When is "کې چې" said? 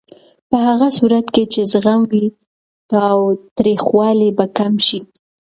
1.33-1.61